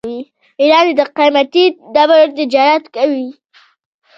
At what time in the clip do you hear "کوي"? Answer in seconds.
2.95-3.27